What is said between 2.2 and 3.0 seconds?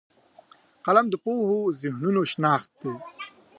شناخت دی